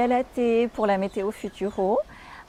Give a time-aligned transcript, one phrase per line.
[0.00, 1.98] Galatée pour la météo futuro.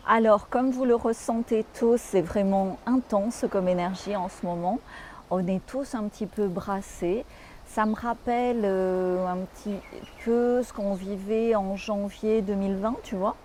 [0.07, 4.79] Alors, comme vous le ressentez tous, c'est vraiment intense comme énergie en ce moment.
[5.29, 7.25] On est tous un petit peu brassés.
[7.65, 9.75] Ça me rappelle euh, un petit
[10.23, 13.35] peu ce qu'on vivait en janvier 2020, tu vois.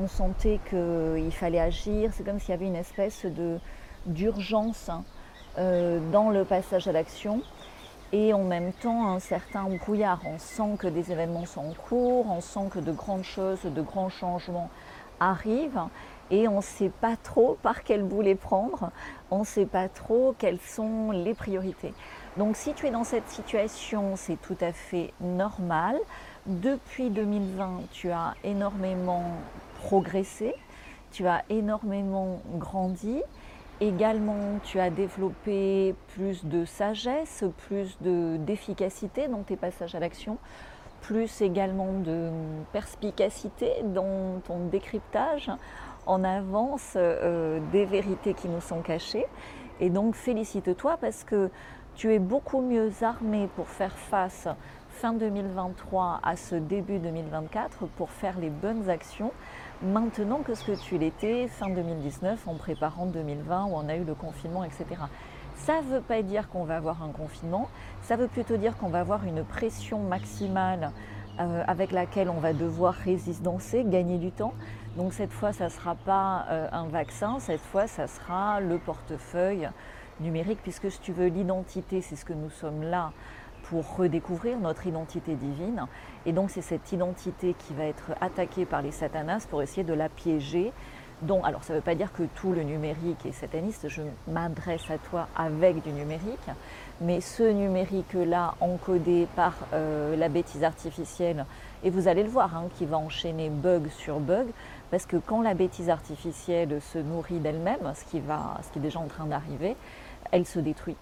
[0.00, 2.10] On sentait qu'il fallait agir.
[2.12, 3.60] C'est comme s'il y avait une espèce de,
[4.06, 5.04] d'urgence hein,
[5.58, 7.40] euh, dans le passage à l'action
[8.14, 10.20] et en même temps un certain brouillard.
[10.24, 13.82] On sent que des événements sont en cours, on sent que de grandes choses, de
[13.82, 14.70] grands changements
[15.18, 15.82] arrivent
[16.30, 18.90] et on ne sait pas trop par quel bout les prendre,
[19.32, 21.92] on ne sait pas trop quelles sont les priorités.
[22.36, 25.96] Donc si tu es dans cette situation, c'est tout à fait normal.
[26.46, 29.24] Depuis 2020, tu as énormément
[29.82, 30.54] progressé,
[31.10, 33.22] tu as énormément grandi
[33.80, 40.38] Également, tu as développé plus de sagesse, plus d'efficacité dans tes passages à l'action,
[41.00, 42.30] plus également de
[42.72, 45.50] perspicacité dans ton décryptage
[46.06, 49.26] en avance euh, des vérités qui nous sont cachées.
[49.80, 51.50] Et donc félicite-toi parce que
[51.96, 54.48] tu es beaucoup mieux armé pour faire face
[54.94, 59.32] fin 2023 à ce début 2024 pour faire les bonnes actions
[59.82, 64.04] maintenant que ce que tu l'étais fin 2019 en préparant 2020 où on a eu
[64.04, 64.86] le confinement, etc.
[65.56, 67.68] Ça ne veut pas dire qu'on va avoir un confinement,
[68.02, 70.92] ça veut plutôt dire qu'on va avoir une pression maximale
[71.40, 74.54] euh, avec laquelle on va devoir résistancer, gagner du temps.
[74.96, 78.78] Donc cette fois, ça ne sera pas euh, un vaccin, cette fois, ça sera le
[78.78, 79.68] portefeuille
[80.20, 83.10] numérique, puisque si tu veux, l'identité, c'est ce que nous sommes là
[83.74, 85.86] pour redécouvrir notre identité divine.
[86.26, 89.92] Et donc c'est cette identité qui va être attaquée par les satanas pour essayer de
[89.92, 90.72] la piéger.
[91.22, 94.88] Donc, alors ça ne veut pas dire que tout le numérique est sataniste, je m'adresse
[94.90, 96.46] à toi avec du numérique,
[97.00, 101.44] mais ce numérique-là encodé par euh, la bêtise artificielle,
[101.82, 104.46] et vous allez le voir, hein, qui va enchaîner bug sur bug,
[104.90, 109.06] parce que quand la bêtise artificielle se nourrit d'elle-même, ce, ce qui est déjà en
[109.06, 109.76] train d'arriver,
[110.30, 110.96] elle se détruit.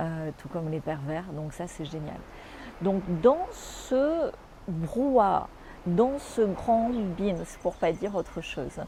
[0.00, 1.24] Euh, tout comme les pervers.
[1.32, 2.18] Donc ça, c'est génial.
[2.82, 4.32] Donc dans ce
[4.66, 5.46] brouhaha,
[5.86, 8.80] dans ce grand bins, pour pas dire autre chose,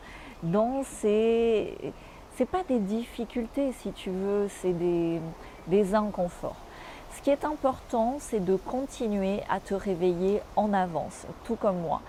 [0.42, 1.92] dans ces...
[2.34, 5.20] C'est pas des difficultés, si tu veux, c'est des,
[5.68, 6.56] des inconforts.
[7.12, 12.02] Ce qui est important, c'est de continuer à te réveiller en avance, tout comme moi.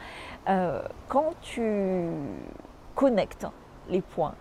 [0.50, 2.10] Euh, quand tu
[2.96, 3.46] connectes
[3.90, 4.34] les points,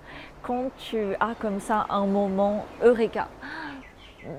[0.42, 3.28] quand tu as comme ça un moment eureka,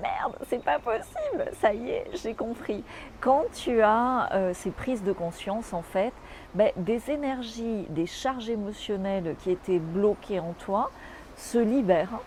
[0.02, 2.84] merde, c'est pas possible, ça y est, j'ai compris.
[3.20, 6.12] Quand tu as euh, ces prises de conscience, en fait,
[6.54, 10.90] ben, des énergies, des charges émotionnelles qui étaient bloquées en toi
[11.36, 12.20] se libèrent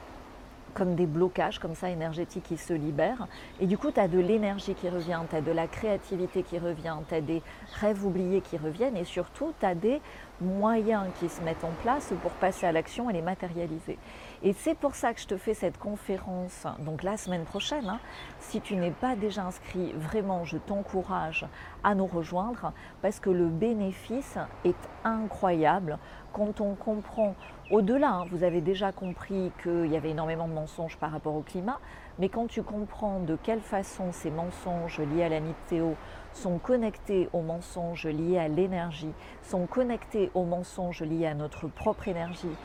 [0.74, 3.28] comme des blocages comme ça énergétiques qui se libèrent.
[3.60, 6.60] Et du coup, tu as de l'énergie qui revient, tu as de la créativité qui
[6.60, 7.42] revient, tu as des
[7.80, 10.02] rêves oubliés qui reviennent et surtout, tu as des
[10.41, 13.97] moyens qui se mettent en place pour passer à l'action et les matérialiser.
[14.44, 17.88] Et c'est pour ça que je te fais cette conférence, donc la semaine prochaine.
[17.88, 18.00] Hein.
[18.40, 21.46] Si tu n'es pas déjà inscrit, vraiment, je t'encourage
[21.84, 25.97] à nous rejoindre parce que le bénéfice est incroyable
[26.34, 27.35] quand on comprend,
[27.72, 31.41] au-delà, hein, vous avez déjà compris qu'il y avait énormément de mensonges par rapport au
[31.41, 31.79] climat,
[32.19, 35.91] mais quand tu comprends de quelle façon ces mensonges liés à la météo
[36.34, 42.08] sont connectés aux mensonges liés à l'énergie, sont connectés aux mensonges liés à notre propre
[42.08, 42.56] énergie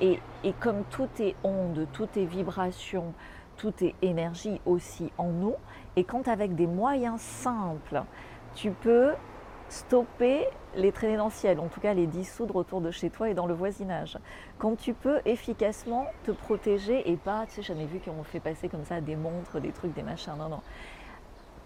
[0.00, 0.20] et,
[0.60, 3.14] comme tout est onde, tout est vibration,
[3.56, 5.54] tout est énergie aussi en nous,
[5.96, 8.02] et quand avec des moyens simples,
[8.54, 9.12] tu peux
[9.68, 13.30] stopper les traînées dans le ciel, en tout cas les dissoudre autour de chez toi
[13.30, 14.18] et dans le voisinage.
[14.58, 18.22] Quand tu peux efficacement te protéger et pas, tu sais, j'en ai vu qui ont
[18.22, 20.60] fait passer comme ça des montres, des trucs, des machins, non, non.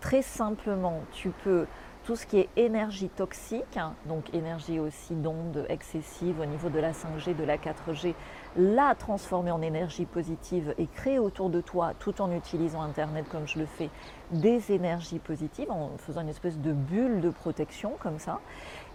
[0.01, 1.67] Très simplement, tu peux
[2.05, 6.93] tout ce qui est énergie toxique, donc énergie aussi d'onde excessive au niveau de la
[6.93, 8.15] 5G, de la 4G,
[8.57, 13.47] la transformer en énergie positive et créer autour de toi, tout en utilisant Internet comme
[13.47, 13.91] je le fais,
[14.31, 18.41] des énergies positives, en faisant une espèce de bulle de protection comme ça.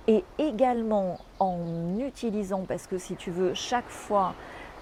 [0.08, 4.34] Et également en utilisant, parce que si tu veux, chaque fois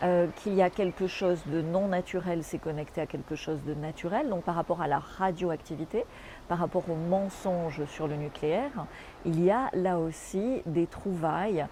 [0.03, 3.73] euh, qu'il y a quelque chose de non naturel, c'est connecté à quelque chose de
[3.73, 4.29] naturel.
[4.29, 6.05] Donc par rapport à la radioactivité,
[6.49, 8.85] par rapport au mensonge sur le nucléaire,
[9.23, 11.65] il y a là aussi des trouvailles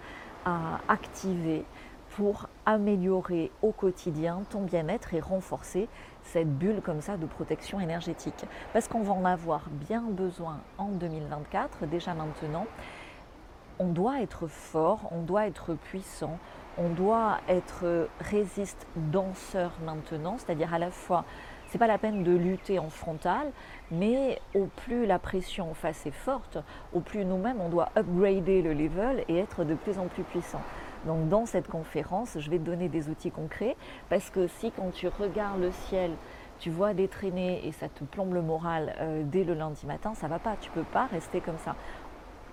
[0.45, 1.65] à activer
[2.11, 5.89] pour améliorer au quotidien ton bien-être et renforcer
[6.23, 8.45] cette bulle comme ça de protection énergétique.
[8.73, 12.65] Parce qu'on va en avoir bien besoin en 2024, déjà maintenant.
[13.79, 16.37] On doit être fort, on doit être puissant,
[16.77, 21.25] on doit être résiste danseur maintenant, c'est-à-dire à la fois
[21.67, 23.49] c'est pas la peine de lutter en frontal,
[23.91, 26.57] mais au plus la pression en face est forte,
[26.93, 30.61] au plus nous-mêmes on doit upgrader le level et être de plus en plus puissant.
[31.05, 33.75] Donc dans cette conférence, je vais te donner des outils concrets
[34.09, 36.11] parce que si quand tu regardes le ciel,
[36.59, 40.13] tu vois des traînées et ça te plombe le moral euh, dès le lundi matin,
[40.13, 40.55] ça va pas.
[40.61, 41.75] Tu peux pas rester comme ça.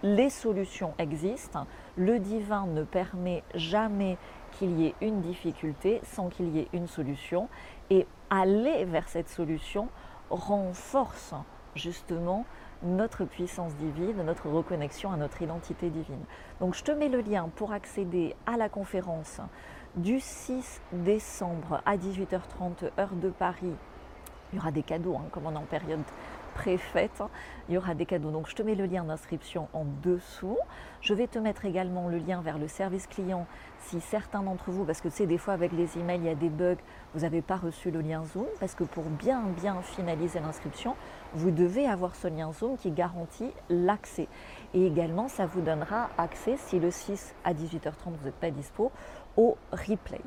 [0.03, 1.67] Les solutions existent.
[1.97, 4.17] Le divin ne permet jamais
[4.53, 7.49] qu'il y ait une difficulté sans qu'il y ait une solution.
[7.91, 9.89] Et aller vers cette solution
[10.31, 11.35] renforce
[11.75, 12.45] justement
[12.83, 16.25] notre puissance divine, notre reconnexion à notre identité divine.
[16.61, 19.41] Donc je te mets le lien pour accéder à la conférence
[19.97, 23.75] du 6 décembre à 18h30 heure de Paris.
[24.53, 26.03] Il y aura des cadeaux, hein, comme on est en période
[26.59, 27.23] préfète.
[27.69, 28.31] Il y aura des cadeaux.
[28.31, 30.59] Donc je te mets le lien d'inscription en dessous.
[31.01, 33.47] Je vais te mettre également le lien vers le service client
[33.79, 36.29] si certains d'entre vous, parce que tu sais, des fois avec les emails, il y
[36.29, 36.75] a des bugs,
[37.15, 40.97] vous n'avez pas reçu le lien Zoom, parce que pour bien, bien finaliser l'inscription,
[41.33, 44.27] vous devez avoir ce lien Zoom qui garantit l'accès.
[44.75, 48.91] Et également, ça vous donnera accès, si le 6 à 18h30 vous n'êtes pas dispo,
[49.37, 50.21] au replay.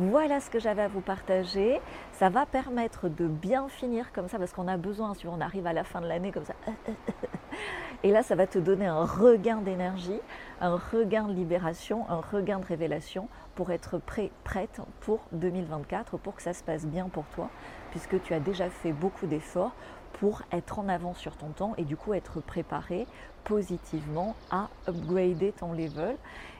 [0.00, 1.80] Voilà ce que j'avais à vous partager.
[2.12, 5.66] Ça va permettre de bien finir comme ça parce qu'on a besoin, si on arrive
[5.66, 6.54] à la fin de l'année comme ça.
[8.04, 10.20] Et là, ça va te donner un regain d'énergie,
[10.60, 16.36] un regain de libération, un regain de révélation pour être prêt, prête pour 2024, pour
[16.36, 17.50] que ça se passe bien pour toi,
[17.90, 19.74] puisque tu as déjà fait beaucoup d'efforts
[20.14, 23.06] pour être en avance sur ton temps et du coup être préparé
[23.44, 26.16] positivement à upgrader ton level.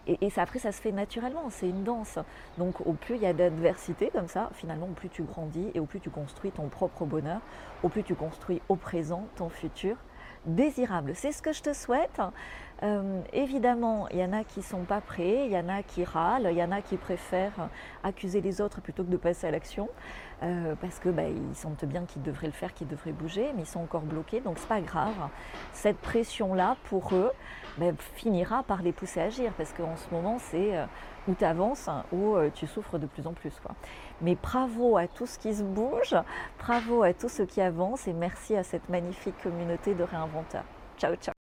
[0.06, 2.18] Et, après, ça se fait naturellement, c'est une danse.
[2.56, 5.80] Donc au plus il y a d'adversité comme ça, finalement, au plus tu grandis et
[5.80, 7.40] au plus tu construis ton propre bonheur,
[7.82, 9.96] au plus tu construis au présent ton futur
[10.46, 11.12] désirable.
[11.14, 12.20] C'est ce que je te souhaite.
[12.82, 16.04] Euh, évidemment, il y en a qui sont pas prêts, il y en a qui
[16.04, 17.69] râlent, il y en a qui préfèrent
[18.04, 19.88] accuser les autres plutôt que de passer à l'action,
[20.42, 23.62] euh, parce que bah, ils sentent bien qu'ils devraient le faire, qu'ils devraient bouger, mais
[23.62, 25.28] ils sont encore bloqués, donc c'est pas grave.
[25.72, 27.32] Cette pression-là, pour eux,
[27.78, 30.86] bah, finira par les pousser à agir, parce qu'en ce moment, c'est euh,
[31.26, 33.52] où tu avances ou tu souffres de plus en plus.
[33.60, 33.74] Quoi.
[34.22, 36.16] Mais bravo à tout ce qui se bouge,
[36.58, 40.64] bravo à tout ce qui avance, et merci à cette magnifique communauté de réinventeurs.
[40.96, 41.38] Ciao, ciao